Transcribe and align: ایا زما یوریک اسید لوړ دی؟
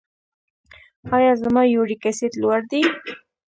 ایا 1.15 1.33
زما 1.41 1.61
یوریک 1.73 2.03
اسید 2.09 2.33
لوړ 2.41 2.59
دی؟ 2.71 2.81